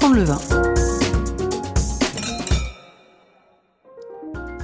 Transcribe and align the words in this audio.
apprendre 0.00 0.16
le 0.16 0.24
vin. 0.24 0.38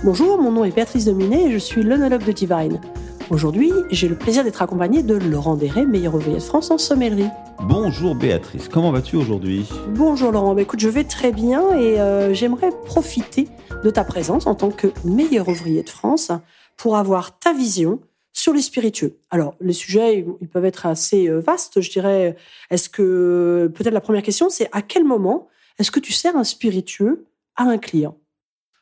Bonjour, 0.02 0.40
mon 0.40 0.50
nom 0.50 0.64
est 0.64 0.74
Béatrice 0.74 1.04
Dominé 1.04 1.46
et 1.46 1.52
je 1.52 1.58
suis 1.58 1.82
l'onologue 1.82 2.24
de 2.24 2.32
Divine. 2.32 2.80
Aujourd'hui, 3.28 3.70
j'ai 3.90 4.08
le 4.08 4.16
plaisir 4.16 4.44
d'être 4.44 4.62
accompagnée 4.62 5.02
de 5.02 5.14
Laurent 5.14 5.56
Deret, 5.56 5.84
meilleur 5.84 6.14
ouvrier 6.14 6.38
de 6.38 6.42
France 6.42 6.70
en 6.70 6.78
sommellerie. 6.78 7.28
Bonjour 7.60 8.14
Béatrice, 8.14 8.68
comment 8.68 8.92
vas-tu 8.92 9.16
aujourd'hui? 9.16 9.68
Bonjour 9.90 10.32
Laurent, 10.32 10.54
bah, 10.54 10.62
écoute, 10.62 10.80
je 10.80 10.88
vais 10.88 11.04
très 11.04 11.32
bien 11.32 11.70
et 11.76 12.00
euh, 12.00 12.32
j'aimerais 12.32 12.70
profiter 12.86 13.48
de 13.84 13.90
ta 13.90 14.04
présence 14.04 14.46
en 14.46 14.54
tant 14.54 14.70
que 14.70 14.86
meilleur 15.04 15.48
ouvrier 15.48 15.82
de 15.82 15.90
France 15.90 16.32
pour 16.78 16.96
avoir 16.96 17.38
ta 17.38 17.52
vision 17.52 18.00
sur 18.36 18.52
les 18.52 18.60
spiritueux. 18.60 19.18
Alors, 19.30 19.54
les 19.62 19.72
sujets, 19.72 20.26
ils 20.42 20.48
peuvent 20.48 20.66
être 20.66 20.84
assez 20.84 21.26
euh, 21.26 21.40
vastes, 21.40 21.80
je 21.80 21.90
dirais. 21.90 22.36
Est-ce 22.70 22.90
que, 22.90 23.72
peut-être 23.74 23.94
la 23.94 24.02
première 24.02 24.22
question, 24.22 24.50
c'est 24.50 24.68
à 24.72 24.82
quel 24.82 25.04
moment 25.04 25.48
est-ce 25.78 25.90
que 25.90 26.00
tu 26.00 26.12
sers 26.12 26.36
un 26.36 26.44
spiritueux 26.44 27.24
à 27.56 27.64
un 27.64 27.78
client? 27.78 28.18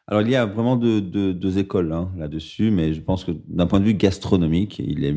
Alors, 0.08 0.22
il 0.22 0.30
y 0.30 0.34
a 0.34 0.44
vraiment 0.44 0.74
deux, 0.74 1.58
écoles 1.58 1.92
hein, 1.92 2.10
là-dessus, 2.18 2.72
mais 2.72 2.94
je 2.94 3.00
pense 3.00 3.24
que 3.24 3.30
d'un 3.46 3.66
point 3.66 3.78
de 3.78 3.84
vue 3.84 3.94
gastronomique, 3.94 4.80
il 4.80 5.04
est 5.04 5.14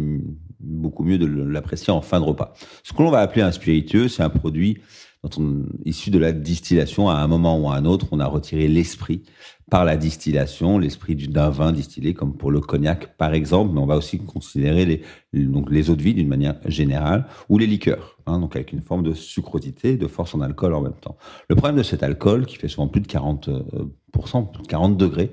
beaucoup 0.60 1.04
mieux 1.04 1.18
de 1.18 1.26
l'apprécier 1.26 1.92
en 1.92 2.02
fin 2.02 2.20
de 2.20 2.26
repas. 2.26 2.54
Ce 2.84 2.94
que 2.94 3.02
l'on 3.02 3.12
va 3.12 3.20
appeler 3.20 3.42
un 3.42 3.52
spiritueux, 3.52 4.08
c'est 4.08 4.24
un 4.24 4.30
produit 4.30 4.80
dont 5.24 5.30
on, 5.40 5.64
issu 5.86 6.10
de 6.12 6.20
la 6.20 6.32
distillation. 6.32 7.10
À 7.10 7.16
un 7.16 7.28
moment 7.28 7.60
ou 7.60 7.70
à 7.70 7.76
un 7.76 7.86
autre, 7.86 8.08
on 8.12 8.20
a 8.20 8.26
retiré 8.26 8.68
l'esprit 8.68 9.24
par 9.70 9.84
la 9.84 9.98
distillation, 9.98 10.78
l'esprit 10.78 11.16
d'un 11.16 11.50
vin 11.50 11.72
distillé, 11.74 12.14
comme 12.14 12.38
pour 12.38 12.52
le 12.52 12.62
cognac 12.62 13.18
par 13.18 13.34
exemple, 13.34 13.74
mais 13.74 13.82
on 13.82 13.86
va 13.86 13.98
aussi 13.98 14.18
considérer 14.20 14.86
les, 14.86 15.46
donc 15.46 15.70
les 15.70 15.90
eaux 15.90 15.96
de 15.96 16.02
vie 16.02 16.14
d'une 16.14 16.30
manière 16.30 16.56
générale, 16.66 17.26
ou 17.50 17.58
les 17.58 17.68
liqueurs, 17.68 18.18
hein, 18.28 18.40
donc 18.40 18.56
avec 18.56 18.72
une 18.72 18.82
forme 18.82 19.04
de 19.04 19.14
sucrosité, 19.14 19.98
de 19.98 20.08
force 20.08 20.34
en 20.36 20.42
alcool 20.42 20.74
en 20.74 20.82
même 20.82 20.94
temps. 21.02 21.18
Le 21.50 21.56
problème 21.56 21.78
de 21.78 21.84
cet 21.84 22.02
alcool, 22.02 22.46
qui 22.46 22.56
fait 22.56 22.70
souvent 22.70 22.88
plus 22.88 23.02
de 23.02 23.08
40%, 23.08 23.50
euh, 23.50 24.42
plus 24.54 24.64
de 24.64 24.68
40 24.68 24.96
degrés, 24.96 25.32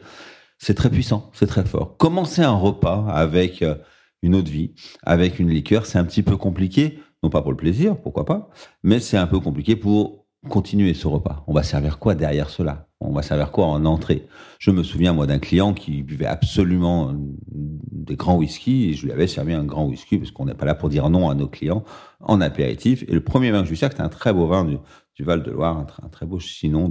c'est 0.58 0.74
très 0.74 0.90
puissant, 0.90 1.30
c'est 1.32 1.46
très 1.46 1.64
fort. 1.64 1.96
Commencer 1.96 2.42
un 2.42 2.56
repas 2.56 3.06
avec 3.08 3.62
euh, 3.62 3.76
une 4.24 4.34
eau 4.34 4.42
de 4.42 4.48
vie, 4.48 4.72
avec 5.02 5.38
une 5.38 5.50
liqueur, 5.50 5.86
c'est 5.86 5.98
un 5.98 6.04
petit 6.04 6.22
peu 6.22 6.36
compliqué, 6.36 6.98
non 7.22 7.30
pas 7.30 7.42
pour 7.42 7.50
le 7.50 7.56
plaisir, 7.56 7.96
pourquoi 8.00 8.24
pas, 8.24 8.50
mais 8.82 8.98
c'est 8.98 9.18
un 9.18 9.26
peu 9.26 9.38
compliqué 9.38 9.76
pour 9.76 10.24
continuer 10.48 10.94
ce 10.94 11.06
repas. 11.06 11.44
On 11.46 11.52
va 11.52 11.62
servir 11.62 11.98
quoi 11.98 12.14
derrière 12.14 12.50
cela? 12.50 12.88
On 13.00 13.12
va 13.12 13.22
servir 13.22 13.50
quoi 13.50 13.66
en 13.66 13.84
entrée? 13.84 14.26
Je 14.58 14.70
me 14.70 14.82
souviens, 14.82 15.12
moi, 15.12 15.26
d'un 15.26 15.38
client 15.38 15.74
qui 15.74 16.02
buvait 16.02 16.26
absolument 16.26 17.14
des 17.50 18.16
grands 18.16 18.36
whisky 18.36 18.90
et 18.90 18.92
je 18.94 19.04
lui 19.04 19.12
avais 19.12 19.26
servi 19.26 19.52
un 19.52 19.64
grand 19.64 19.86
whisky 19.86 20.18
parce 20.18 20.30
qu'on 20.30 20.46
n'est 20.46 20.54
pas 20.54 20.66
là 20.66 20.74
pour 20.74 20.88
dire 20.88 21.08
non 21.10 21.28
à 21.28 21.34
nos 21.34 21.48
clients 21.48 21.84
en 22.20 22.40
apéritif. 22.40 23.04
Et 23.08 23.12
le 23.12 23.22
premier 23.22 23.50
vin 23.50 23.60
que 23.60 23.66
je 23.66 23.70
lui 23.70 23.76
sers, 23.76 23.90
c'était 23.90 24.02
un 24.02 24.08
très 24.08 24.32
beau 24.32 24.46
vin 24.46 24.64
du, 24.64 24.78
Val-de-Loire, 25.20 25.86
un, 26.02 26.08
très 26.08 26.26
beau 26.26 26.38
chinon 26.38 26.90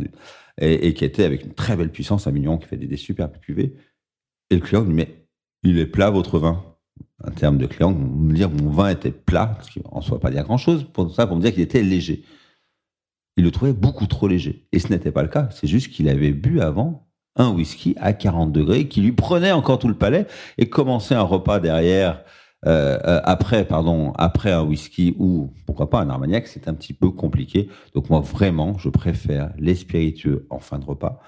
et, 0.60 0.94
qui 0.94 1.04
était 1.04 1.24
avec 1.24 1.44
une 1.44 1.54
très 1.54 1.76
belle 1.76 1.92
puissance, 1.92 2.28
un 2.28 2.32
mignon 2.32 2.58
qui 2.58 2.68
fait 2.68 2.78
des, 2.78 2.98
superbes 2.98 3.38
cuvées. 3.40 3.76
Et 4.50 4.56
le 4.56 4.62
client 4.62 4.82
me 4.82 4.88
dit, 4.88 4.94
mais 4.94 5.28
il 5.64 5.80
est 5.80 5.88
plat 5.88 6.10
votre 6.10 6.40
vin? 6.40 6.73
Un 7.24 7.32
terme 7.32 7.58
de 7.58 7.66
client, 7.66 7.92
me 7.92 8.34
dire 8.34 8.50
mon 8.50 8.70
vin 8.70 8.90
était 8.90 9.12
plat, 9.12 9.58
ce 9.62 9.72
qui 9.72 9.82
en 9.90 10.02
soit 10.02 10.20
pas 10.20 10.30
dire 10.30 10.44
grand-chose, 10.44 10.86
pour 10.92 11.14
ça, 11.14 11.28
pour 11.28 11.38
me 11.38 11.42
dire 11.42 11.54
qu'il 11.54 11.62
était 11.62 11.84
léger 11.84 12.24
il 13.38 13.44
le 13.44 13.52
trouvait 13.52 13.74
beaucoup 13.74 14.08
trop 14.08 14.28
léger. 14.28 14.68
Et 14.72 14.80
ce 14.80 14.90
n'était 14.90 15.12
pas 15.12 15.24
le 15.24 15.30
cas. 15.30 15.50
C'est 15.52 15.68
juste 15.68 15.92
qu'il 15.92 16.10
avait 16.10 16.32
bu 16.32 16.62
avant 16.62 17.08
un 17.36 17.50
whisky 17.50 17.96
à 18.00 18.14
40 18.14 18.52
degrés 18.52 18.88
qui 18.88 19.02
lui 19.02 19.12
prenait 19.12 19.52
encore 19.52 19.80
tout 19.80 19.88
le 19.88 19.96
palais 19.96 20.28
et 20.60 20.70
commençait 20.70 21.16
un 21.16 21.24
repas 21.24 21.60
derrière 21.60 22.24
euh, 22.68 22.98
euh, 23.06 23.20
après 23.24 23.66
pardon 23.66 24.14
après 24.18 24.52
un 24.52 24.62
whisky 24.62 25.16
ou 25.18 25.52
pourquoi 25.66 25.90
pas 25.90 26.00
un 26.00 26.10
armagnac 26.10 26.48
c'est 26.48 26.68
un 26.68 26.76
petit 26.76 26.94
peu 26.94 27.10
compliqué 27.10 27.70
donc 27.96 28.10
moi 28.10 28.22
vraiment 28.22 28.78
je 28.78 28.88
préfère 28.88 29.52
les 29.58 29.76
spiritueux 29.76 30.46
en 30.50 30.60
fin 30.60 30.78
de 30.78 30.86
repas 30.86 31.20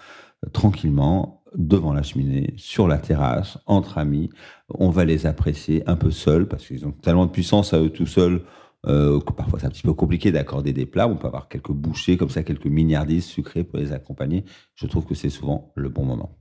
euh, 0.45 0.49
tranquillement 0.51 1.43
devant 1.57 1.93
la 1.93 2.03
cheminée 2.03 2.53
sur 2.57 2.87
la 2.87 2.97
terrasse 2.97 3.57
entre 3.65 3.97
amis 3.97 4.29
on 4.69 4.89
va 4.89 5.05
les 5.05 5.25
apprécier 5.25 5.83
un 5.87 5.95
peu 5.95 6.11
seuls 6.11 6.47
parce 6.47 6.65
qu'ils 6.65 6.85
ont 6.85 6.91
tellement 6.91 7.25
de 7.25 7.31
puissance 7.31 7.73
à 7.73 7.79
eux 7.79 7.89
tout 7.89 8.07
seuls 8.07 8.41
euh, 8.87 9.19
parfois 9.19 9.59
c'est 9.59 9.65
un 9.65 9.69
petit 9.69 9.83
peu 9.83 9.93
compliqué 9.93 10.31
d'accorder 10.31 10.73
des 10.73 10.85
plats. 10.85 11.07
On 11.07 11.15
peut 11.15 11.27
avoir 11.27 11.47
quelques 11.47 11.71
bouchées 11.71 12.17
comme 12.17 12.29
ça, 12.29 12.43
quelques 12.43 12.65
mignardises 12.65 13.25
sucrées 13.25 13.63
pour 13.63 13.79
les 13.79 13.91
accompagner. 13.91 14.45
Je 14.75 14.85
trouve 14.87 15.05
que 15.05 15.15
c'est 15.15 15.29
souvent 15.29 15.71
le 15.75 15.89
bon 15.89 16.03
moment. 16.03 16.37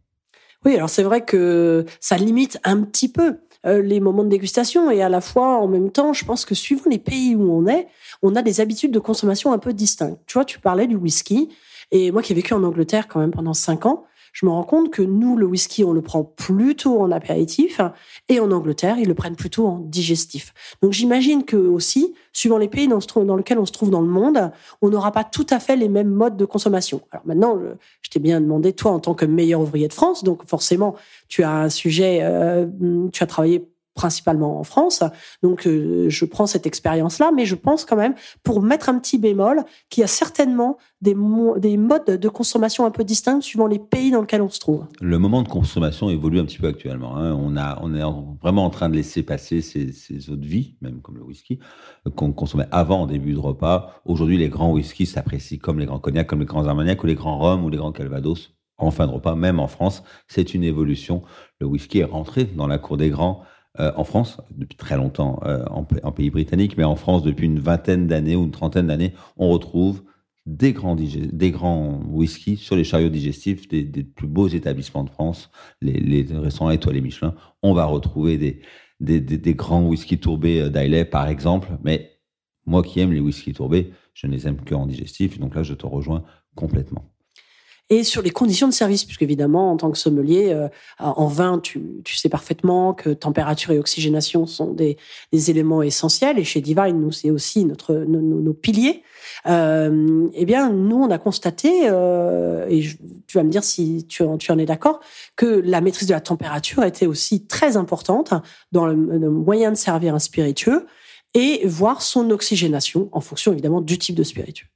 Oui, 0.65 0.77
alors 0.77 0.89
c'est 0.89 1.03
vrai 1.03 1.25
que 1.25 1.85
ça 2.01 2.17
limite 2.17 2.59
un 2.65 2.83
petit 2.83 3.11
peu 3.11 3.39
euh, 3.67 3.83
les 3.83 4.01
moments 4.01 4.25
de 4.25 4.31
dégustation 4.31 4.91
et 4.91 5.03
à 5.03 5.09
la 5.09 5.21
fois 5.21 5.59
en 5.59 5.69
même 5.69 5.91
temps, 5.91 6.13
je 6.13 6.25
pense 6.25 6.45
que 6.45 6.55
suivant 6.55 6.91
les 6.91 6.99
pays 6.99 7.35
où 7.35 7.51
on 7.51 7.67
est, 7.67 7.87
on 8.23 8.35
a 8.35 8.43
des 8.43 8.61
habitudes 8.61 8.93
de 8.93 8.99
consommation 8.99 9.53
un 9.53 9.59
peu 9.59 9.73
distinctes. 9.73 10.21
Tu 10.27 10.35
vois, 10.35 10.45
tu 10.45 10.59
parlais 10.59 10.87
du 10.87 10.97
whisky 10.97 11.51
et 11.91 12.11
moi 12.11 12.23
qui 12.23 12.33
ai 12.33 12.37
vécu 12.37 12.55
en 12.55 12.63
Angleterre 12.63 13.09
quand 13.09 13.21
même 13.21 13.31
pendant 13.31 13.55
cinq 13.55 13.87
ans, 13.87 14.05
je 14.35 14.45
me 14.45 14.51
rends 14.51 14.65
compte 14.65 14.91
que 14.91 15.01
nous, 15.01 15.37
le 15.37 15.47
whisky, 15.47 15.85
on 15.85 15.93
le 15.93 16.03
prend 16.03 16.25
plutôt 16.25 17.01
en 17.01 17.13
apéritif, 17.13 17.81
et 18.29 18.41
en 18.41 18.51
Angleterre, 18.51 18.99
ils 18.99 19.07
le 19.07 19.15
prennent 19.15 19.37
plutôt 19.37 19.67
en 19.67 19.79
digestif. 19.79 20.53
Donc 20.83 20.93
j'imagine 20.93 21.45
que 21.45 21.57
aussi, 21.57 22.15
suivant 22.33 22.59
les 22.59 22.69
pays 22.69 22.89
dans, 22.89 22.99
lesquels 23.37 23.61
on 23.61 23.67
se 23.67 23.73
trouve 23.73 23.91
dans 23.91 24.01
le 24.01 24.09
monde, 24.09 24.51
on 24.83 24.91
n'aura 24.91 25.13
pas 25.13 25.23
tout 25.23 25.47
à 25.51 25.61
fait 25.61 25.77
les 25.77 25.89
mêmes 25.89 26.11
modes 26.11 26.37
de 26.37 26.45
consommation. 26.45 27.01
Alors 27.13 27.25
maintenant, 27.27 27.59
je, 28.03 28.11
t'ai 28.11 28.19
bien 28.19 28.41
demandé, 28.41 28.73
toi, 28.73 28.91
en 28.91 28.99
tant 28.99 29.15
que 29.15 29.25
meilleur 29.25 29.61
ouvrier 29.61 29.87
de 29.87 29.93
France, 29.93 30.25
donc 30.25 30.45
forcément, 30.47 30.97
tu 31.29 31.45
as 31.45 31.53
un 31.53 31.69
sujet, 31.69 32.19
euh, 32.23 32.67
tu 33.13 33.23
as 33.23 33.27
travaillé 33.27 33.69
principalement 33.95 34.59
en 34.59 34.65
France. 34.65 35.03
Donc, 35.43 35.67
euh, 35.67 36.09
je 36.09 36.25
prends 36.25 36.47
cette 36.47 36.67
expérience-là, 36.67 37.31
mais 37.35 37.47
je 37.47 37.55
pense 37.55 37.85
quand 37.85 37.97
même, 37.97 38.15
pour 38.43 38.61
mettre 38.61 38.89
un 38.89 38.99
petit 38.99 39.19
bémol, 39.19 39.65
qu'il 39.89 40.03
y 40.03 40.05
a 40.05 40.09
certainement 40.09 40.79
des, 41.01 41.15
des 41.59 41.77
modes 41.77 42.05
de 42.07 42.29
consommation 42.29 42.87
un 42.87 42.91
peu 42.91 43.05
distincts 43.05 43.41
suivant 43.41 43.67
les 43.67 43.79
pays 43.79 44.11
dans 44.11 44.21
lesquels 44.21 44.43
on 44.43 44.51
se 44.51 44.59
trouve. 44.59 44.87
Le 45.01 45.19
moment 45.19 45.43
de 45.43 45.49
consommation 45.49 46.11
évolue 46.11 46.41
un 46.41 46.45
petit 46.45 46.59
peu 46.59 46.67
actuellement. 46.67 47.17
Hein. 47.17 47.33
On, 47.35 47.95
est 47.95 48.03
vraiment 48.43 48.65
en 48.65 48.71
train 48.71 48.89
de 48.89 48.95
laisser 48.95 49.23
passer 49.23 49.61
ces, 49.61 49.93
ces 49.93 50.31
eaux 50.31 50.37
de 50.37 50.47
vie, 50.47 50.77
même 50.81 51.01
comme 51.01 51.17
le 51.17 51.23
whisky, 51.23 51.59
qu'on 52.17 52.33
consommait 52.33 52.69
avant 52.71 53.03
en 53.03 53.07
début 53.07 53.35
de 53.35 53.39
repas. 53.39 54.01
Aujourd'hui, 54.05 54.39
les 54.39 54.49
grands 54.49 54.73
whiskies 54.73 55.07
s'apprécient 55.07 55.59
comme 55.59 55.79
les 55.79 55.87
grands 55.87 56.01
cognacs, 56.01 56.27
comme 56.27 56.41
les 56.41 56.47
grands 56.47 56.67
armagnacs 56.67 57.03
ou 57.03 57.07
les 57.07 57.15
grands 57.15 57.39
rhums 57.39 57.65
ou 57.65 57.71
les 57.71 57.79
grands 57.79 57.93
calvados 57.93 58.51
en 58.77 58.91
fin 58.91 59.07
de 59.07 59.13
repas, 59.13 59.35
même 59.35 59.61
en 59.61 59.69
France. 59.69 60.03
C'est 60.27 60.55
une 60.55 60.65
évolution. 60.65 61.23
Le 61.61 61.67
whisky 61.67 62.01
est 62.01 62.05
rentré 62.05 62.45
dans 62.45 62.67
la 62.67 62.79
cour 62.79 62.97
des 62.97 63.11
grands 63.11 63.45
euh, 63.81 63.93
en 63.97 64.05
France, 64.05 64.41
depuis 64.53 64.77
très 64.77 64.97
longtemps 64.97 65.41
euh, 65.45 65.65
en, 65.67 66.13
pays 66.13 66.31
britannique, 66.31 66.77
mais 66.77 66.85
en 66.85 66.95
France, 66.95 67.23
depuis 67.23 67.47
une 67.47 67.59
vingtaine 67.59 68.07
d'années 68.07 68.37
ou 68.37 68.45
une 68.45 68.53
trentaine 68.53 68.87
d'années, 68.87 69.15
on 69.37 69.51
retrouve 69.51 70.05
des 70.47 70.73
grands, 70.73 70.95
des 70.95 71.55
whisky 72.07 72.57
sur 72.57 72.77
les 72.77 72.85
chariots 72.85 73.09
digestifs 73.09 73.67
des, 73.67 73.85
plus 74.05 74.29
beaux 74.29 74.47
établissements 74.47 75.03
de 75.03 75.11
France, 75.11 75.51
les, 75.81 75.95
les 75.95 76.27
restaurants 76.37 76.71
étoilés 76.71 77.01
Michelin. 77.01 77.35
On 77.63 77.75
va 77.75 77.87
retrouver 77.87 78.63
des 79.01 79.55
grands 79.55 79.85
whisky 79.87 80.19
tourbés 80.19 80.61
euh, 80.61 80.69
d'Ailey, 80.69 81.05
par 81.05 81.29
exemple, 81.29 81.71
mais 81.83 82.13
moi 82.67 82.83
qui 82.83 83.01
aime 83.01 83.13
les 83.13 83.21
whisky 83.21 83.53
tourbés, 83.55 83.93
je 84.15 84.27
ne 84.27 84.33
les 84.33 84.47
aime 84.47 84.61
que 84.63 84.75
en 84.75 84.87
digestif, 84.87 85.39
donc 85.41 85.55
là, 85.55 85.63
je 85.63 85.75
te 85.75 85.87
rejoins 85.87 86.25
complètement 86.55 87.14
et 87.91 88.03
sur 88.03 88.23
les 88.23 88.31
conditions 88.31 88.67
de 88.67 88.73
service, 88.73 89.05
puisque 89.05 89.23
évidemment, 89.23 89.71
en 89.71 89.77
tant 89.77 89.91
que 89.91 89.99
sommelier, 89.99 90.53
euh, 90.53 90.69
en 90.99 91.27
vin, 91.27 91.59
tu, 91.59 91.83
tu, 92.03 92.17
sais 92.17 92.31
parfaitement 92.31 92.95
que 92.95 93.11
température 93.11 93.73
et 93.73 93.79
oxygénation 93.79 94.47
sont 94.47 94.73
des, 94.73 94.97
des 95.33 95.51
éléments 95.51 95.83
essentiels. 95.83 96.39
Et 96.39 96.45
chez 96.45 96.63
Divine, 96.63 96.99
nous, 96.99 97.13
c'est 97.13 97.31
aussi 97.31 97.65
notre, 97.67 97.95
nos, 97.95 98.21
nos 98.21 98.55
piliers. 98.55 99.03
Euh, 99.47 100.29
eh 100.33 100.47
bien, 100.47 100.71
nous, 100.71 100.97
on 100.97 101.11
a 101.11 101.19
constaté, 101.19 101.83
euh, 101.85 102.67
et 102.71 102.81
tu 103.27 103.37
vas 103.37 103.45
me 103.45 103.51
dire 103.51 103.65
si 103.65 104.07
tu, 104.09 104.25
tu 104.39 104.53
en 104.53 104.59
es 104.59 104.67
d'accord, 104.67 105.01
que 105.37 105.45
la 105.47 105.83
maîtrise 105.83 106.09
de 106.09 106.15
la 106.15 106.23
température 106.23 106.85
était 106.85 107.07
aussi 107.07 107.47
très 107.47 107.77
importante 107.77 108.33
dans 108.73 108.87
le, 108.87 108.95
le 108.95 109.31
moyen 109.31 109.71
de 109.71 109.77
servir 109.77 110.15
un 110.15 110.19
spiritueux 110.19 110.87
et 111.35 111.67
voir 111.67 112.01
son 112.01 112.31
oxygénation 112.31 113.11
en 113.13 113.21
fonction 113.21 113.53
évidemment 113.53 113.83
du 113.83 113.99
type 113.99 114.15
de 114.15 114.23
spiritueux. 114.23 114.69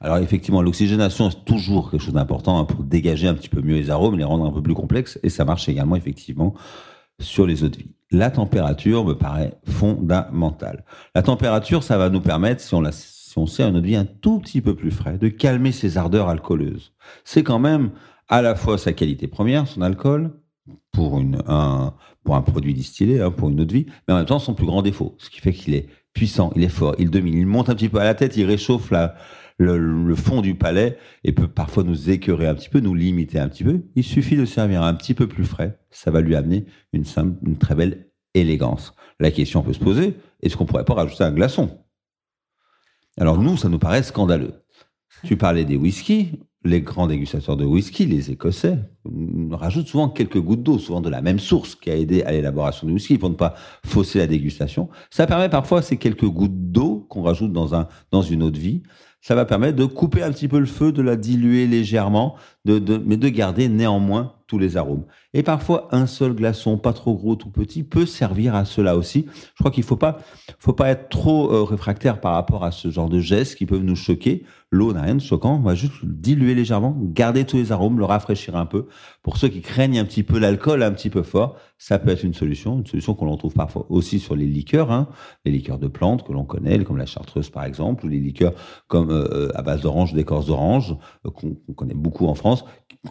Alors 0.00 0.18
effectivement, 0.18 0.62
l'oxygénation 0.62 1.28
est 1.28 1.44
toujours 1.44 1.90
quelque 1.90 2.02
chose 2.02 2.14
d'important 2.14 2.58
hein, 2.58 2.64
pour 2.64 2.84
dégager 2.84 3.28
un 3.28 3.34
petit 3.34 3.50
peu 3.50 3.60
mieux 3.60 3.74
les 3.74 3.90
arômes, 3.90 4.16
les 4.16 4.24
rendre 4.24 4.46
un 4.46 4.52
peu 4.52 4.62
plus 4.62 4.74
complexes, 4.74 5.18
et 5.22 5.28
ça 5.28 5.44
marche 5.44 5.68
également 5.68 5.96
effectivement 5.96 6.54
sur 7.20 7.46
les 7.46 7.62
eaux 7.64 7.68
de 7.68 7.76
vie. 7.76 7.90
La 8.10 8.30
température 8.30 9.04
me 9.04 9.12
paraît 9.12 9.54
fondamentale. 9.68 10.84
La 11.14 11.22
température, 11.22 11.82
ça 11.82 11.98
va 11.98 12.08
nous 12.08 12.22
permettre, 12.22 12.62
si 12.62 12.74
on, 12.74 12.80
la, 12.80 12.92
si 12.92 13.36
on 13.36 13.46
sert 13.46 13.68
une 13.68 13.76
eau 13.76 13.80
de 13.80 13.86
vie 13.86 13.96
un 13.96 14.06
tout 14.06 14.40
petit 14.40 14.62
peu 14.62 14.74
plus 14.74 14.90
frais, 14.90 15.18
de 15.18 15.28
calmer 15.28 15.70
ses 15.70 15.98
ardeurs 15.98 16.28
alcooleuses. 16.28 16.94
C'est 17.24 17.42
quand 17.42 17.58
même 17.58 17.90
à 18.28 18.40
la 18.40 18.54
fois 18.54 18.78
sa 18.78 18.94
qualité 18.94 19.26
première, 19.26 19.68
son 19.68 19.82
alcool, 19.82 20.32
pour, 20.92 21.20
une, 21.20 21.42
un, 21.46 21.92
pour 22.24 22.36
un 22.36 22.42
produit 22.42 22.72
distillé, 22.72 23.20
hein, 23.20 23.30
pour 23.30 23.50
une 23.50 23.60
eau 23.60 23.64
de 23.64 23.72
vie, 23.72 23.86
mais 24.08 24.14
en 24.14 24.16
même 24.16 24.26
temps 24.26 24.38
son 24.38 24.54
plus 24.54 24.66
grand 24.66 24.82
défaut, 24.82 25.14
ce 25.18 25.28
qui 25.28 25.40
fait 25.40 25.52
qu'il 25.52 25.74
est 25.74 25.88
puissant, 26.14 26.52
il 26.56 26.64
est 26.64 26.68
fort, 26.68 26.94
il 26.98 27.10
domine, 27.10 27.34
il 27.34 27.46
monte 27.46 27.68
un 27.68 27.74
petit 27.74 27.88
peu 27.88 27.98
à 27.98 28.04
la 28.04 28.14
tête, 28.14 28.36
il 28.36 28.44
réchauffe 28.44 28.90
la, 28.90 29.14
le, 29.60 30.14
fond 30.14 30.40
du 30.40 30.54
palais 30.54 30.96
et 31.24 31.32
peut 31.32 31.48
parfois 31.48 31.82
nous 31.82 32.10
écœurer 32.10 32.46
un 32.46 32.54
petit 32.54 32.68
peu, 32.68 32.80
nous 32.80 32.94
limiter 32.94 33.38
un 33.38 33.48
petit 33.48 33.64
peu. 33.64 33.82
Il 33.94 34.04
suffit 34.04 34.36
de 34.36 34.44
servir 34.44 34.82
un 34.82 34.94
petit 34.94 35.14
peu 35.14 35.26
plus 35.26 35.44
frais, 35.44 35.78
ça 35.90 36.10
va 36.10 36.20
lui 36.20 36.34
amener 36.34 36.64
une, 36.92 37.04
très 37.58 37.74
belle 37.74 38.10
élégance. 38.34 38.94
La 39.18 39.30
question 39.30 39.62
peut 39.62 39.72
se 39.72 39.78
poser, 39.78 40.14
est-ce 40.42 40.56
qu'on 40.56 40.66
pourrait 40.66 40.84
pas 40.84 40.94
rajouter 40.94 41.24
un 41.24 41.32
glaçon? 41.32 41.78
Alors 43.18 43.38
nous, 43.38 43.56
ça 43.56 43.68
nous 43.68 43.78
paraît 43.78 44.02
scandaleux. 44.02 44.54
Tu 45.24 45.36
parlais 45.36 45.64
des 45.64 45.76
whiskies. 45.76 46.40
Les 46.62 46.82
grands 46.82 47.06
dégustateurs 47.06 47.56
de 47.56 47.64
whisky, 47.64 48.04
les 48.04 48.30
Écossais, 48.30 48.78
rajoutent 49.50 49.88
souvent 49.88 50.10
quelques 50.10 50.38
gouttes 50.38 50.62
d'eau, 50.62 50.78
souvent 50.78 51.00
de 51.00 51.08
la 51.08 51.22
même 51.22 51.38
source 51.38 51.74
qui 51.74 51.90
a 51.90 51.96
aidé 51.96 52.22
à 52.22 52.32
l'élaboration 52.32 52.86
du 52.86 52.92
whisky 52.92 53.16
pour 53.16 53.30
ne 53.30 53.34
pas 53.34 53.54
fausser 53.86 54.18
la 54.18 54.26
dégustation. 54.26 54.90
Ça 55.08 55.26
permet 55.26 55.48
parfois 55.48 55.80
ces 55.80 55.96
quelques 55.96 56.26
gouttes 56.26 56.70
d'eau 56.70 57.06
qu'on 57.08 57.22
rajoute 57.22 57.50
dans, 57.50 57.86
dans 58.10 58.22
une 58.22 58.42
eau 58.42 58.50
de 58.50 58.58
vie 58.58 58.82
ça 59.20 59.34
va 59.34 59.44
permettre 59.44 59.76
de 59.76 59.84
couper 59.84 60.22
un 60.22 60.32
petit 60.32 60.48
peu 60.48 60.58
le 60.58 60.66
feu, 60.66 60.92
de 60.92 61.02
la 61.02 61.16
diluer 61.16 61.66
légèrement, 61.66 62.36
de, 62.64 63.02
mais 63.04 63.16
de 63.16 63.28
garder 63.28 63.68
néanmoins 63.68 64.34
tous 64.46 64.58
les 64.58 64.76
arômes. 64.76 65.04
Et 65.32 65.42
parfois, 65.42 65.88
un 65.92 66.06
seul 66.06 66.32
glaçon, 66.32 66.76
pas 66.76 66.92
trop 66.92 67.14
gros, 67.14 67.36
tout 67.36 67.50
petit, 67.50 67.84
peut 67.84 68.06
servir 68.06 68.54
à 68.54 68.64
cela 68.64 68.96
aussi. 68.96 69.26
Je 69.54 69.62
crois 69.62 69.70
qu'il 69.70 69.84
pas, 69.84 70.18
faut 70.58 70.72
pas 70.72 70.88
être 70.88 71.08
trop 71.08 71.52
euh, 71.52 71.62
réfractaire 71.62 72.20
par 72.20 72.34
rapport 72.34 72.64
à 72.64 72.72
ce 72.72 72.90
genre 72.90 73.08
de 73.08 73.20
gestes 73.20 73.56
qui 73.56 73.66
peuvent 73.66 73.84
nous 73.84 73.96
choquer. 73.96 74.44
L'eau 74.72 74.92
n'a 74.92 75.02
rien 75.02 75.16
de 75.16 75.20
choquant. 75.20 75.56
On 75.56 75.60
va 75.60 75.74
juste 75.74 76.04
diluer 76.04 76.54
légèrement, 76.54 76.96
garder 76.96 77.44
tous 77.44 77.56
les 77.56 77.72
arômes, 77.72 77.98
le 77.98 78.04
rafraîchir 78.04 78.54
un 78.54 78.66
peu. 78.66 78.86
Pour 79.22 79.36
ceux 79.36 79.48
qui 79.48 79.62
craignent 79.62 79.98
un 79.98 80.04
petit 80.04 80.22
peu 80.22 80.38
l'alcool 80.38 80.84
un 80.84 80.92
petit 80.92 81.10
peu 81.10 81.24
fort, 81.24 81.56
ça 81.76 81.98
peut 81.98 82.10
être 82.10 82.22
une 82.22 82.34
solution. 82.34 82.78
Une 82.78 82.86
solution 82.86 83.14
qu'on 83.14 83.28
retrouve 83.30 83.54
parfois 83.54 83.86
aussi 83.88 84.20
sur 84.20 84.36
les 84.36 84.46
liqueurs, 84.46 84.92
hein. 84.92 85.08
les 85.44 85.50
liqueurs 85.50 85.78
de 85.78 85.88
plantes 85.88 86.24
que 86.24 86.32
l'on 86.32 86.44
connaît, 86.44 86.82
comme 86.84 86.98
la 86.98 87.06
chartreuse 87.06 87.50
par 87.50 87.64
exemple, 87.64 88.04
ou 88.04 88.08
les 88.08 88.20
liqueurs 88.20 88.54
comme 88.86 89.10
euh, 89.10 89.50
à 89.56 89.62
base 89.62 89.80
d'orange, 89.80 90.14
d'écorce 90.14 90.46
d'orange, 90.46 90.96
euh, 91.26 91.30
qu'on 91.30 91.56
connaît 91.74 91.94
beaucoup 91.94 92.26
en 92.26 92.34
France. 92.34 92.64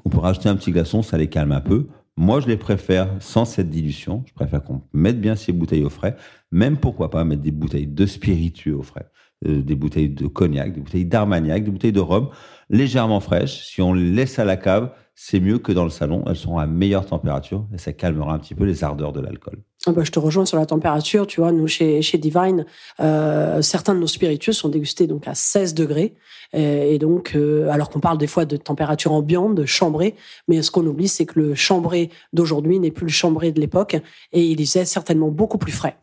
On 0.06 0.10
peut 0.10 0.20
rajouter 0.20 0.48
un 0.48 0.56
petit 0.56 0.72
glaçon, 0.72 1.02
ça 1.02 1.18
les 1.18 1.28
calme 1.28 1.52
un 1.52 1.62
peu. 1.62 1.88
Moi, 2.16 2.42
je 2.42 2.48
les 2.48 2.58
préfère 2.58 3.10
sans 3.22 3.46
cette 3.46 3.70
dilution. 3.70 4.24
Je 4.28 4.34
préfère 4.34 4.62
qu'on 4.62 4.82
mette 4.92 5.22
bien 5.22 5.38
ces 5.38 5.54
bouteilles 5.54 5.86
au 5.86 5.90
frais. 5.90 6.18
Même 6.52 6.78
pourquoi 6.78 7.10
pas 7.10 7.24
mettre 7.24 7.42
des 7.42 7.52
bouteilles 7.52 7.88
de 7.88 8.06
spiritueux 8.06 8.76
au 8.76 8.84
frais. 8.84 9.10
Euh, 9.48 9.62
des 9.62 9.76
bouteilles 9.76 10.10
de 10.10 10.28
cognac, 10.28 10.74
des 10.74 10.82
bouteilles 10.82 11.06
d'armagnac, 11.06 11.64
des 11.64 11.72
bouteilles 11.72 11.94
de 11.94 12.02
rhum 12.02 12.28
légèrement 12.70 13.22
fraîches. 13.22 13.64
Si 13.68 13.82
on 13.82 13.94
les 13.94 14.12
laisse 14.12 14.38
à 14.38 14.44
la 14.44 14.58
cave, 14.58 14.92
c'est 15.16 15.40
mieux 15.40 15.60
que 15.60 15.72
dans 15.72 15.86
le 15.86 15.90
salon. 15.90 16.26
Elles 16.28 16.36
seront 16.36 16.58
à 16.58 16.66
meilleure 16.66 17.06
température 17.06 17.66
et 17.74 17.78
ça 17.78 17.94
calmera 17.94 18.34
un 18.34 18.40
petit 18.40 18.54
peu 18.54 18.66
les 18.66 18.84
ardeurs 18.84 19.14
de 19.14 19.22
l'alcool. 19.22 19.60
Ah 19.86 19.94
bah, 19.94 20.04
je 20.04 20.12
te 20.12 20.20
rejoins 20.20 20.46
sur 20.46 20.58
la 20.58 20.66
température. 20.66 21.26
Tu 21.26 21.40
vois, 21.40 21.54
nous, 21.54 21.68
chez, 21.68 22.02
Divine, 22.16 22.66
euh, 23.00 23.62
certains 23.62 23.96
de 23.96 24.00
nos 24.00 24.08
spiritueux 24.08 24.52
sont 24.52 24.68
dégustés 24.68 25.08
donc 25.08 25.26
à 25.26 25.36
16 25.36 25.74
degrés. 25.74 26.16
Et, 26.52 26.98
donc, 27.00 27.32
euh, 27.36 27.70
alors 27.70 27.90
qu'on 27.90 28.02
parle 28.02 28.18
des 28.18 28.28
fois 28.28 28.44
de 28.44 28.58
température 28.58 29.14
ambiante, 29.14 29.56
de 29.56 29.66
chambré, 29.66 30.16
mais 30.50 30.62
ce 30.62 30.70
qu'on 30.70 30.86
oublie, 30.86 31.08
c'est 31.08 31.26
que 31.26 31.40
le 31.40 31.56
chambré 31.56 32.10
d'aujourd'hui 32.34 32.78
n'est 32.80 32.92
plus 32.92 33.06
le 33.06 33.12
chambré 33.12 33.54
de 33.54 33.62
l'époque 33.62 33.96
et 34.34 34.44
il 34.44 34.60
est 34.60 34.84
certainement 34.84 35.30
beaucoup 35.30 35.58
plus 35.58 35.72
frais. 35.72 35.96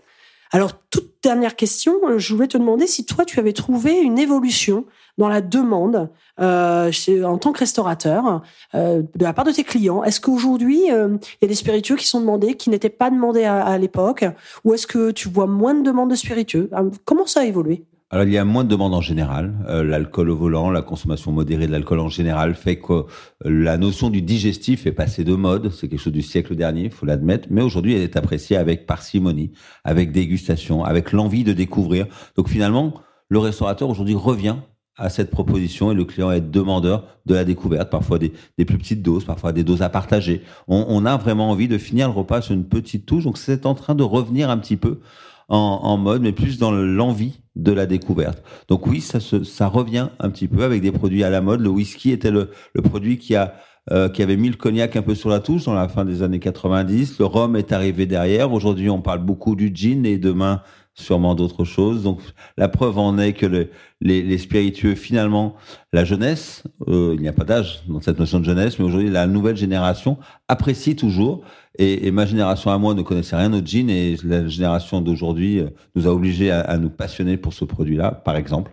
Alors, 0.52 0.72
toute 0.90 1.12
dernière 1.22 1.56
question, 1.56 1.94
je 2.18 2.34
voulais 2.34 2.46
te 2.46 2.56
demander 2.56 2.86
si 2.86 3.04
toi, 3.04 3.24
tu 3.24 3.40
avais 3.40 3.52
trouvé 3.52 3.98
une 4.00 4.18
évolution 4.18 4.84
dans 5.18 5.28
la 5.28 5.40
demande 5.40 6.10
euh, 6.40 6.92
en 7.24 7.38
tant 7.38 7.52
que 7.52 7.60
restaurateur 7.60 8.42
euh, 8.74 9.02
de 9.14 9.24
la 9.24 9.32
part 9.32 9.44
de 9.44 9.52
tes 9.52 9.64
clients. 9.64 10.04
Est-ce 10.04 10.20
qu'aujourd'hui, 10.20 10.92
euh, 10.92 11.16
il 11.22 11.38
y 11.42 11.44
a 11.46 11.48
des 11.48 11.54
spiritueux 11.54 11.96
qui 11.96 12.06
sont 12.06 12.20
demandés, 12.20 12.54
qui 12.54 12.70
n'étaient 12.70 12.90
pas 12.90 13.10
demandés 13.10 13.44
à, 13.44 13.64
à 13.64 13.78
l'époque 13.78 14.24
Ou 14.64 14.74
est-ce 14.74 14.86
que 14.86 15.10
tu 15.10 15.28
vois 15.28 15.46
moins 15.46 15.74
de 15.74 15.82
demandes 15.82 16.10
de 16.10 16.16
spiritueux? 16.16 16.70
Comment 17.04 17.26
ça 17.26 17.40
a 17.40 17.44
évolué? 17.44 17.84
Alors, 18.08 18.24
il 18.24 18.32
y 18.32 18.38
a 18.38 18.44
moins 18.44 18.62
de 18.62 18.68
demandes 18.68 18.94
en 18.94 19.00
général. 19.00 19.52
Euh, 19.68 19.82
l'alcool 19.82 20.30
au 20.30 20.36
volant, 20.36 20.70
la 20.70 20.82
consommation 20.82 21.32
modérée 21.32 21.66
de 21.66 21.72
l'alcool 21.72 21.98
en 21.98 22.08
général 22.08 22.54
fait 22.54 22.78
que 22.78 23.06
la 23.44 23.78
notion 23.78 24.10
du 24.10 24.22
digestif 24.22 24.86
est 24.86 24.92
passée 24.92 25.24
de 25.24 25.34
mode. 25.34 25.72
C'est 25.72 25.88
quelque 25.88 26.00
chose 26.00 26.12
du 26.12 26.22
siècle 26.22 26.54
dernier, 26.54 26.84
il 26.84 26.90
faut 26.92 27.04
l'admettre. 27.04 27.48
Mais 27.50 27.62
aujourd'hui, 27.62 27.94
elle 27.94 28.02
est 28.02 28.16
appréciée 28.16 28.56
avec 28.56 28.86
parcimonie, 28.86 29.50
avec 29.82 30.12
dégustation, 30.12 30.84
avec 30.84 31.10
l'envie 31.10 31.42
de 31.42 31.52
découvrir. 31.52 32.06
Donc 32.36 32.48
finalement, 32.48 32.94
le 33.28 33.40
restaurateur 33.40 33.88
aujourd'hui 33.88 34.14
revient 34.14 34.56
à 34.96 35.08
cette 35.10 35.32
proposition 35.32 35.90
et 35.90 35.94
le 35.94 36.04
client 36.04 36.30
est 36.30 36.40
demandeur 36.40 37.06
de 37.26 37.34
la 37.34 37.44
découverte, 37.44 37.90
parfois 37.90 38.20
des, 38.20 38.32
des 38.56 38.64
plus 38.64 38.78
petites 38.78 39.02
doses, 39.02 39.24
parfois 39.24 39.52
des 39.52 39.64
doses 39.64 39.82
à 39.82 39.88
partager. 39.88 40.42
On, 40.68 40.86
on, 40.88 41.04
a 41.04 41.16
vraiment 41.16 41.50
envie 41.50 41.68
de 41.68 41.76
finir 41.76 42.06
le 42.06 42.14
repas 42.14 42.40
sur 42.40 42.54
une 42.54 42.64
petite 42.64 43.04
touche, 43.04 43.24
donc 43.24 43.36
c'est 43.36 43.66
en 43.66 43.74
train 43.74 43.94
de 43.94 44.04
revenir 44.04 44.48
un 44.48 44.56
petit 44.56 44.76
peu 44.76 45.00
en, 45.48 45.80
en 45.82 45.96
mode, 45.96 46.22
mais 46.22 46.32
plus 46.32 46.58
dans 46.58 46.72
l'envie 46.72 47.40
de 47.54 47.72
la 47.72 47.86
découverte. 47.86 48.42
Donc 48.68 48.86
oui, 48.86 49.00
ça, 49.00 49.20
se, 49.20 49.44
ça 49.44 49.68
revient 49.68 50.08
un 50.18 50.30
petit 50.30 50.48
peu 50.48 50.64
avec 50.64 50.82
des 50.82 50.92
produits 50.92 51.24
à 51.24 51.30
la 51.30 51.40
mode. 51.40 51.60
Le 51.60 51.68
whisky 51.68 52.10
était 52.10 52.30
le, 52.30 52.50
le 52.74 52.82
produit 52.82 53.18
qui 53.18 53.34
a 53.34 53.54
euh, 53.92 54.08
qui 54.08 54.20
avait 54.20 54.36
mis 54.36 54.48
le 54.48 54.56
cognac 54.56 54.96
un 54.96 55.02
peu 55.02 55.14
sur 55.14 55.28
la 55.28 55.38
touche 55.38 55.66
dans 55.66 55.74
la 55.74 55.86
fin 55.86 56.04
des 56.04 56.24
années 56.24 56.40
90. 56.40 57.20
Le 57.20 57.24
rhum 57.24 57.54
est 57.54 57.70
arrivé 57.70 58.04
derrière. 58.04 58.52
Aujourd'hui, 58.52 58.90
on 58.90 59.00
parle 59.00 59.20
beaucoup 59.20 59.54
du 59.54 59.70
gin 59.72 60.04
et 60.04 60.18
demain, 60.18 60.60
sûrement 60.96 61.34
d'autres 61.34 61.64
choses. 61.64 62.02
Donc 62.02 62.20
la 62.56 62.68
preuve 62.68 62.98
en 62.98 63.18
est 63.18 63.34
que 63.34 63.46
le, 63.46 63.70
les, 64.00 64.38
spiritueux, 64.38 64.94
finalement, 64.94 65.54
la 65.92 66.04
jeunesse, 66.04 66.64
euh, 66.88 67.12
il 67.14 67.20
n'y 67.20 67.28
a 67.28 67.32
pas 67.32 67.44
d'âge 67.44 67.82
dans 67.86 68.00
cette 68.00 68.18
notion 68.18 68.40
de 68.40 68.44
jeunesse, 68.44 68.78
mais 68.78 68.84
aujourd'hui 68.84 69.10
la 69.10 69.26
nouvelle 69.26 69.56
génération 69.56 70.18
apprécie 70.48 70.96
toujours. 70.96 71.42
Et, 71.78 72.10
ma 72.10 72.24
génération 72.24 72.70
à 72.70 72.78
moi 72.78 72.94
ne 72.94 73.02
connaissait 73.02 73.36
rien 73.36 73.52
au 73.52 73.60
gin 73.60 73.90
et 73.90 74.16
la 74.24 74.48
génération 74.48 75.02
d'aujourd'hui 75.02 75.60
euh, 75.60 75.68
nous 75.94 76.08
a 76.08 76.10
obligés 76.10 76.50
à, 76.50 76.78
nous 76.78 76.88
passionner 76.88 77.36
pour 77.36 77.52
ce 77.52 77.66
produit-là, 77.66 78.10
par 78.12 78.36
exemple. 78.36 78.72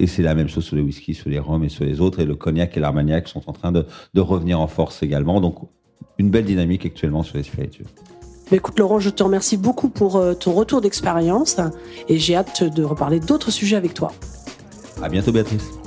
Et 0.00 0.08
c'est 0.08 0.22
la 0.22 0.34
même 0.34 0.48
chose 0.48 0.64
sur 0.64 0.74
les 0.74 0.82
whisky, 0.82 1.14
sur 1.14 1.30
les 1.30 1.38
rhums 1.38 1.62
et 1.62 1.68
sur 1.68 1.84
les 1.84 2.00
autres. 2.00 2.18
Et 2.18 2.24
le 2.24 2.34
cognac 2.34 2.76
et 2.76 2.80
l'armagnac 2.80 3.28
sont 3.28 3.48
en 3.48 3.52
train 3.52 3.70
de 3.70 3.86
revenir 4.20 4.60
en 4.60 4.66
force 4.66 5.02
également. 5.04 5.40
Donc 5.40 5.58
une 6.18 6.30
belle 6.30 6.44
dynamique 6.44 6.84
actuellement 6.84 7.22
sur 7.22 7.36
les 7.38 7.44
spiritueux. 7.44 7.86
Écoute 8.52 8.78
Laurent, 8.80 8.98
je 8.98 9.10
te 9.10 9.22
remercie 9.22 9.56
beaucoup 9.56 9.88
pour 9.88 10.16
euh, 10.16 10.34
ton 10.34 10.52
retour 10.52 10.80
d'expérience 10.80 11.58
et 12.08 12.18
j'ai 12.18 12.34
hâte 12.34 12.64
de 12.64 12.82
reparler 12.82 13.20
d'autres 13.20 13.52
sujets 13.52 13.76
avec 13.76 13.94
toi. 13.94 14.12
À 15.00 15.08
bientôt 15.08 15.30
Béatrice. 15.30 15.79